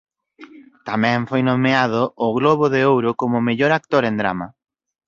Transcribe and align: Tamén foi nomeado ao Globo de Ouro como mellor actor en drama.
Tamén 0.87 1.19
foi 1.29 1.41
nomeado 1.49 2.01
ao 2.21 2.29
Globo 2.39 2.65
de 2.73 2.81
Ouro 2.93 3.11
como 3.21 3.45
mellor 3.47 3.71
actor 3.79 4.03
en 4.09 4.15
drama. 4.21 4.47